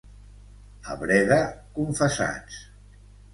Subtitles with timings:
[0.93, 1.37] A Breda,
[1.77, 2.59] confessats.